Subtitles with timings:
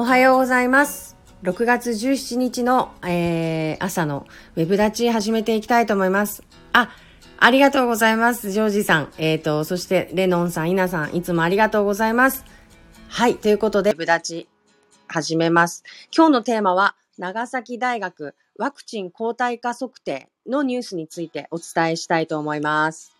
[0.00, 1.16] おはようございます。
[1.42, 6.44] 6月17日の、えー、朝のウェブ立ち始めていきたいと思います。
[6.72, 6.90] あ、
[7.36, 8.52] ありがとうございます。
[8.52, 9.12] ジョージさん。
[9.18, 12.44] えっ、と、そしてレノンさん、イナさん、いつもありがとうございます。
[13.08, 14.48] はい、ということで、ウェブ立ち
[15.08, 15.82] 始めます。
[16.16, 23.16] 今日のテーマは、長崎大学ワクチン抗体化測定のニュースについてお伝えしたいと思います。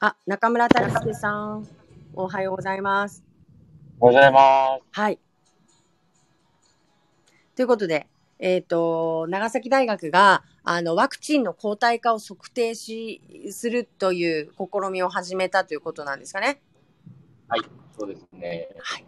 [0.00, 1.68] あ、中村大輔さん、
[2.14, 3.33] おはようございます。
[3.98, 4.84] ございます。
[4.92, 5.18] はい。
[7.56, 8.06] ということで、
[8.38, 16.60] えっ、と、長崎大学が、あの、ワクチンの抗体化を測定し、するという試みを始めたということなんですかね。
[17.48, 17.60] はい、
[17.98, 18.68] そうですね。
[18.80, 19.06] はい。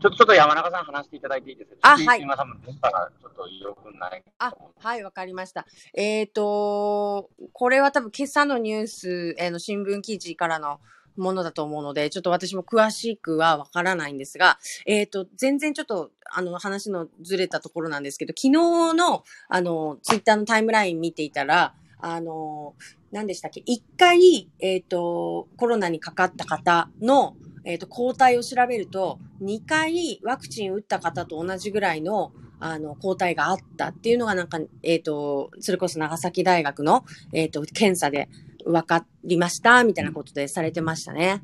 [0.00, 1.78] ちょっと、ちょっと山中さん話していただいていいですか？
[1.82, 4.22] あはい今多分電波がちょっと良くない。
[4.38, 5.66] あ、はい、わかりました。
[5.94, 10.78] えっ、と、これは多分今朝のニュース、えーの新聞記事からの
[11.18, 18.50] ものだと思うので、ちょっと私も詳しくはわからないんですが、えっ、と、全然ちょっと、あの、話のずれたところなんですけど、昨日
[18.94, 22.74] の、あの、ツイッターのタイムライン見ていたら、あの、
[23.10, 38.28] 何でしたっけ一回、えっ、と、コロナにかかった方の、えっ、と、抗体を調べると、2回ワクチン打った方と同じぐらいの、あの、抗体があったっていうのがなんか、えっ、と、それこそ長崎大学の、えっ、と、検査で
[38.64, 41.42] 分かりました、みたいなことでされてましたね。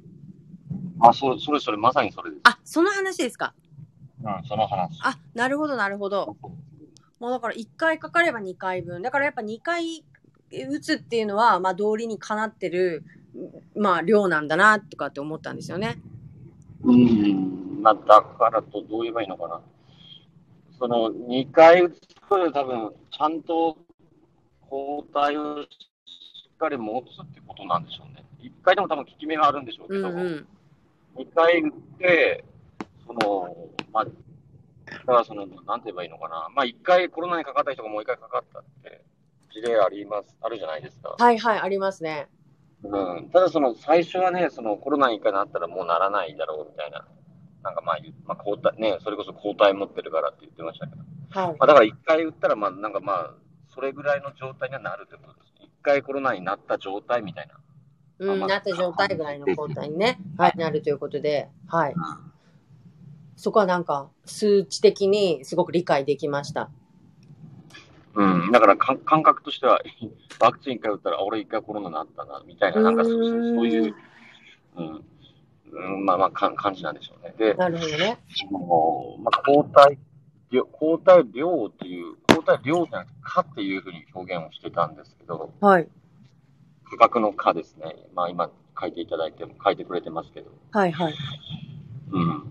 [1.00, 2.40] あ、そう、それそれ、まさにそれです。
[2.44, 3.54] あ、その話ですか？
[4.22, 4.98] うん、その話。
[5.02, 6.36] あ、なるほど、なるほど。
[7.20, 9.02] もうだから1回かかれば2回分。
[9.02, 10.04] だからやっぱ2回
[10.68, 13.04] 打つっていうのは、まあ道理にかなってる、
[13.76, 15.98] まあ量なんだな、とかって思ったんですよね。
[16.82, 19.60] うん、まあ、だからと、どう言えばいいのかな。
[20.78, 23.78] その、2回打つと多分、ちゃんと
[24.68, 25.68] 抗体をしっ
[26.64, 28.24] かり持つってことなんでしょうね。
[28.42, 30.46] 1回でも多分効き目があるんでしょうけど、うんうん。
[31.16, 32.44] 2回打って、
[33.06, 33.56] その、
[33.92, 34.10] まあ、だ
[35.06, 36.48] からその、なんて言えばいいのかな。
[36.54, 39.04] まあ、1回コロナにかかった人がもう1回かかったって、
[39.52, 41.14] 事例あります、あるじゃないですか。
[41.18, 42.28] はいはい、ありますね。
[42.82, 42.88] う
[43.20, 43.30] ん。
[43.30, 47.06] ただその、最初はね、そのコロナに1回なったらもうならないだろうみたいな。
[47.62, 51.02] なんかまあ、まあ、抗体、ね、それこそ抗体持ってるからって言ってましたけど。
[51.30, 51.56] はいま。
[51.60, 53.34] あ、だから1回打ったら、まあ、なんかまあ、
[53.74, 55.53] それぐらいの状態にはなるってことです。
[55.84, 57.54] 1回コロナになった状態みたいな。
[58.18, 61.94] うん、まあなった状態ぐらいの抗体にね、はい、なるということで、はい。
[63.36, 66.70] そこはなんか、数値的にすごく理解できました。
[68.14, 69.80] うん、だからか感覚としては、
[70.40, 73.94] ワクチン1回打ったら、あ俺1回コロナになったな、みたいな、なんかそうそういう、
[74.76, 75.04] うん、
[75.72, 77.34] うん、まあまあか感じなんでしょうね。
[77.36, 78.18] で、なるほどね。
[79.20, 79.98] まあ、抗体
[80.50, 85.88] 量、抗体量っていう、抗体量じゃなくて、価っていうふうに表現をしてたんですけど、はい。
[86.84, 87.96] 価格の価ですね。
[88.14, 91.14] まあ今書いていただいても、書いてくれてますけど、はいはい。
[92.12, 92.42] うん。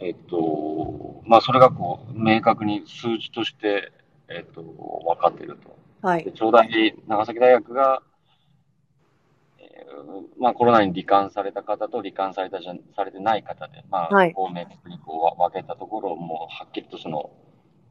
[0.00, 3.92] えっと、まあそれがこう、明確に数字として、
[4.28, 5.78] えっと、分かっていると。
[6.02, 6.32] はいで。
[6.32, 8.02] ちょうだい長崎大学が、
[9.58, 17.30] えーまあ、コロナに罹患された方と罹患されたじゃされてない方で、まあ、はいこう明確にこう分けたところ、もうはっきりとその、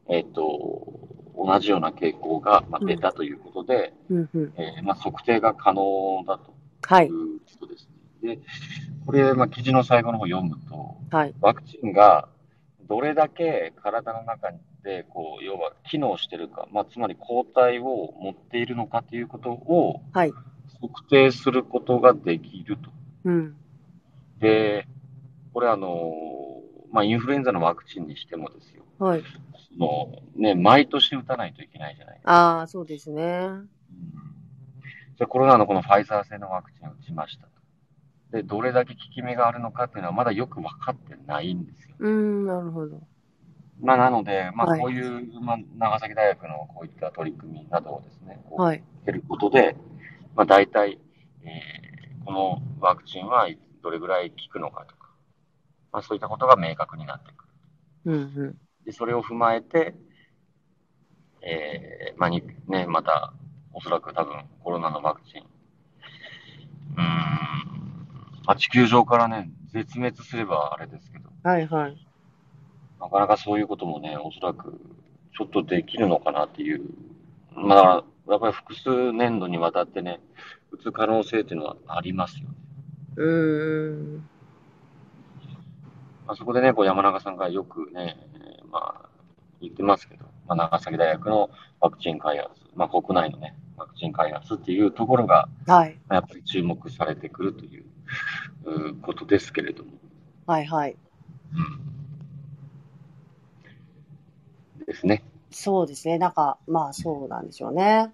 [0.09, 0.99] えっ、と、
[1.37, 4.53] 同じような傾向が、まあ、出たということで、うんうん。
[4.57, 7.09] えーまあ、測定が可能だとはいい。
[7.09, 7.87] うことです
[8.21, 8.35] ね。
[8.35, 8.41] で、
[9.05, 11.33] これ、まあ、記事の最後の方読むと、はい。
[11.39, 12.27] ワクチンが
[12.89, 14.51] どれだけ体の中
[14.83, 20.33] で、こう、要は機能してるか、まあ、つまり抗体を持っているのかということをはい。
[20.81, 22.89] 測定することができると。
[23.25, 23.55] うん。
[24.39, 24.87] で、
[25.53, 26.13] これあの、
[26.91, 28.83] まあ、インフルエンザのワクチンにしてもですよ。
[28.99, 29.23] はい。
[29.77, 32.21] その、ね、毎年打たないといけないじゃない。
[32.23, 33.23] ああ、そうですね。
[33.23, 33.69] うん
[35.17, 37.49] じゃあコロナのこのファイザー製のワクチンを打ちましたと。
[38.31, 41.95] で、どれだけ効き目があるのかっていうのはまだよく分かってないんですよ。
[41.99, 43.01] うーん、なるほど。
[43.81, 48.83] まあ、なので、まあ、はいこういう、まあ、長崎大学のこういった取り組みなどをですね、こう、はい。
[49.05, 49.75] 得ることで、
[50.35, 50.99] まあ、大体、
[51.43, 51.89] えー
[52.25, 53.49] このワクチンは
[53.81, 55.09] どれぐらい効くのかとか、
[55.91, 57.49] まあ、そういったことが明確になってくる。
[58.05, 58.68] うんうん。
[58.89, 59.93] で、それを踏まえて、
[61.43, 63.33] えーまあ、に、ね、また、
[63.71, 67.05] おそらく多分コロナのワクチン、うーん、
[68.45, 72.07] まあ、地球上からね、絶滅すればあれですけど、はいはい。
[72.99, 74.81] なかなかそういうこともね、おそらく
[75.37, 76.81] ちょっとできるのかなっていう、
[77.53, 80.19] まあ、やっぱり複数年度にわたってね、
[80.71, 82.55] 打つ可能性っていうのはありますよね。
[83.17, 84.29] うーん。
[86.25, 88.15] まあ、そこでね、こう山中さんがよくね、
[89.61, 95.97] 言ってますけど、まあ、長崎大学のワクチン開発、まあ、国内のね、ワクチン開発っていうところが、はい。
[96.09, 97.85] やっぱり注目されてくるという
[98.65, 99.91] うーことですけれども、
[100.45, 100.95] はいはい。
[101.53, 101.59] う
[104.81, 104.85] ん。
[104.85, 105.23] ですね。
[105.51, 106.17] そうですね。
[106.17, 108.11] なんか、まあそうなんでしょうね。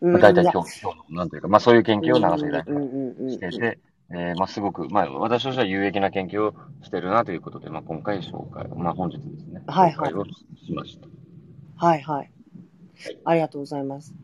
[0.00, 3.78] うまあ、大体今日、今日の、なんというか、まあそういう研究を長崎大学がしてて、
[4.12, 11.06] えーまあすごく、まあ私としては有益な研究をしてるなということで、まあ今回紹介、まあ本日ですね、はいはい紹介をしました。
[11.76, 12.30] はいはい。
[13.24, 14.14] ありがとうございます。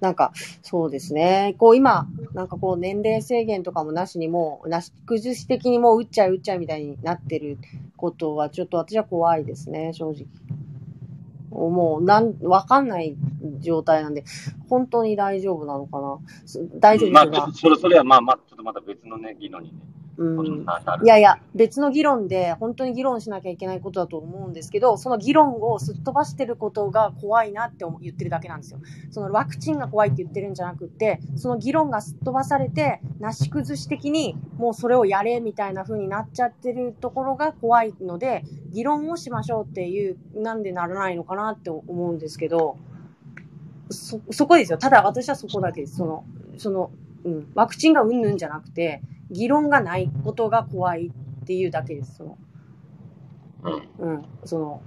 [0.00, 0.32] なんか、
[0.62, 1.54] そうですね。
[1.58, 7.58] こう今、なんかこう年齢制限とかもなしにもう、なし崩し的にもう打っちゃう打っちゃうみたいになってる
[7.96, 10.26] ことはちょっと私は怖いですね、正直。
[11.50, 13.16] もう、なん、わかんない
[13.60, 14.24] 状態なんで、
[14.68, 16.18] 本当に大丈夫なのかな？
[16.78, 17.10] 大丈夫？
[17.10, 19.80] まあですか、それ、それはまあまあ、ちょっとまた別のね、技能にね、
[20.16, 20.66] うん。
[21.02, 28.80] いやいや、別の議論で本当に議論しなきゃいけないことだと思うんですけど、その議論をすっ飛ばしてることが怖いなって思言ってるだけなんですよ。
[29.10, 42.76] そのワクチンが怖いって言ってるんじゃなくって、その議論がすっ飛ばされて、なし崩し的にもうそれをやれみたいな風になっちゃってるところが怖いので、議論をしましょうっていう、なんでならないのかなって思うんですけど、
[43.90, 44.78] そ、そこですよ。
[44.78, 45.96] ただ私はそこだけです。
[45.96, 46.24] その、
[46.58, 46.90] その、
[47.24, 52.16] うん、ワクチンがうんぬんじゃなくて、議論がないことが怖いっていうだけです。
[52.16, 52.38] その、
[53.98, 54.14] うん。
[54.14, 54.82] うん、その、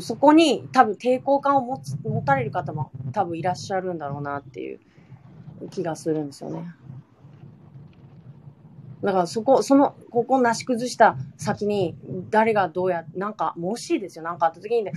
[0.00, 4.80] そこに多分抵抗感を持つ持たれる方も多分いらっしゃるんだろうなっていう
[5.70, 6.74] 気がするんですよね。
[9.02, 11.96] だからそこ、その、ここなし崩した先に
[12.30, 14.92] 誰がどうや、なんか、もしですよ、なんかあった時にね、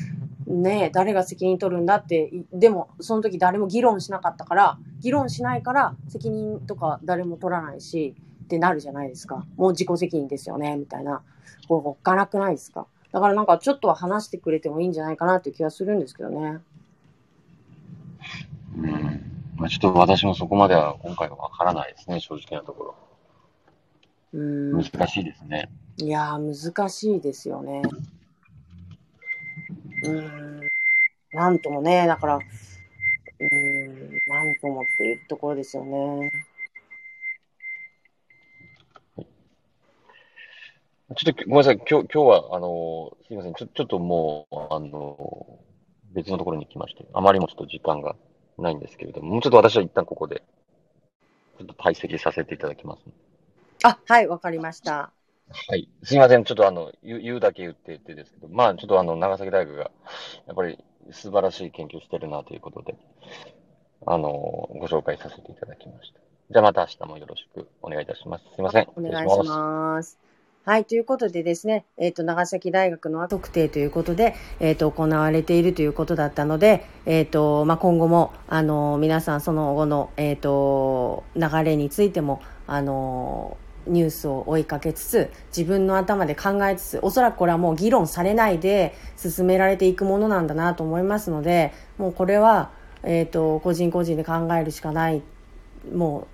[0.47, 9.45] ねえ、誰が責任取るんだって、いでも、その時誰も議論しなかったから、議論しないから責任とか誰も取らないし、ってなるじゃないですか。
[9.55, 11.21] もう自己責任ですよね、みたいな。
[11.67, 12.85] これ、おっかなくないですか。
[13.11, 16.59] だからなんかちょっとは話してくれてもいいんじゃないかなっていう気がするんですけどね。
[18.77, 18.91] うん。
[19.57, 22.95] まあちょっと私もそこまでは今回はわからないですね、正直なところ。
[24.33, 24.83] うーん。
[24.83, 25.69] 難しいですね。
[25.97, 27.81] いやー、難しいですよね。
[30.03, 30.69] うーん。
[31.33, 32.39] なんともね、だから、
[34.61, 36.29] ともっていうところですよね。
[41.15, 45.59] ちょっとごめんなさい、今日、今日は、あの、すいません、ちょ、ちょっともう、あの、
[46.13, 48.15] 別のところに来まして、あまりもちょっと時間が
[48.57, 50.43] ないんですけれども、もうちょっと私は一旦ここで、
[51.57, 53.01] ちょっと退席させていただきます。
[53.83, 55.11] あ、はい、わかりました。
[55.67, 55.89] はい。
[56.03, 56.45] すいません。
[56.45, 59.91] ちょっとあの、言う言うだけ言ってってですけど、まあ、ちょっとあの、長崎大学が、
[60.47, 60.81] やっぱり
[61.11, 62.95] 素晴らしい研究してるなということで、
[64.05, 64.29] あの、
[64.79, 66.19] ご紹介させていただきました。
[66.51, 68.45] じゃあまた明日もよろしくお願いいたします。
[68.55, 68.87] すいません。
[68.95, 70.19] お願いします。
[70.63, 70.85] はい。
[70.85, 83.57] ということでですね、えっ、と、長崎大学の特定ということで、えっ、と、行われているということだったので、えっ、と、まあ、今後も、あの、皆さんその後の、えっ、と、流れについても、あの、
[83.87, 92.71] ニュースを追いかけつつ、自分の頭で考えつつ、おそらくこれはもう議論されないで進められていくものなんだなと思いますので、もうこれは、
[93.03, 95.21] えっ、と、個人個人で考えるしかない
[95.93, 96.27] も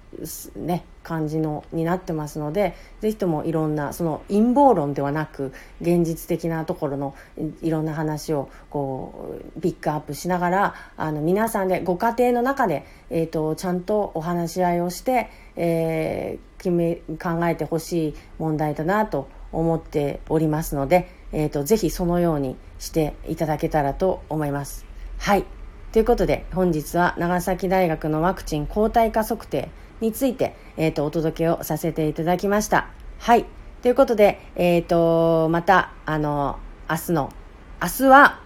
[0.56, 7.16] うね感じのになってますのでぜひともいろんなその陰謀論ではなく現実的なところの
[7.62, 24.86] いろんな話をこうピックアップしながらあの皆さんでご家庭の中で、えー、とちゃんとお話し合いをして、えー決め考えてほしい問題だなと思っておりますので、えー、とぜひそのようにしていただけたらと思います。
[25.20, 25.57] はい
[25.92, 29.70] ということで本日は長崎大学のワクチン抗体価測定
[30.02, 32.90] について、えー、とお届けをさせていただきました。
[33.20, 33.46] はい。
[33.82, 37.34] ということで、えっ、と、また、あの、明日の、
[37.82, 38.42] 明日は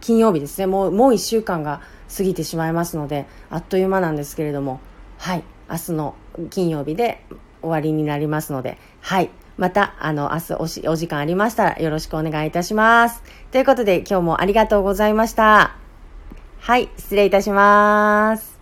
[0.00, 0.66] 金曜日ですね。
[0.66, 1.80] もう、もう一週間が
[2.14, 4.80] 過ぎてしまいますので、あっという間なんですけれども、
[5.18, 5.44] はい。
[5.70, 6.14] 明日の
[6.50, 7.24] 金曜日で
[7.60, 9.30] 終わりになりますので、はい。
[9.56, 13.22] また、あの、明日おしお時間ありましたらよろしくお願いいたします。
[13.50, 15.83] ということで、今日もありがとうございました。
[16.66, 18.53] はい、失礼いたします。